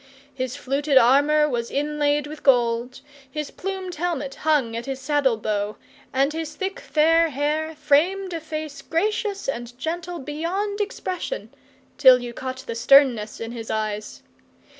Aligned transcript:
His 0.33 0.55
fluted 0.55 0.97
armour 0.97 1.47
was 1.47 1.69
inlaid 1.69 2.25
with 2.25 2.41
gold, 2.41 3.01
his 3.29 3.51
plumed 3.51 3.93
helmet 3.93 4.33
hung 4.33 4.75
at 4.75 4.87
his 4.87 4.99
saddle 4.99 5.37
bow, 5.37 5.77
and 6.11 6.33
his 6.33 6.55
thick 6.55 6.79
fair 6.79 7.29
hair 7.29 7.75
framed 7.75 8.33
a 8.33 8.39
face 8.41 8.81
gracious 8.81 9.47
and 9.47 9.77
gentle 9.77 10.17
beyond 10.17 10.81
expression 10.81 11.53
till 11.99 12.19
you 12.19 12.33
caught 12.33 12.63
the 12.65 12.73
sternness 12.73 13.39
in 13.39 13.51
his 13.51 13.69
eyes. 13.69 14.23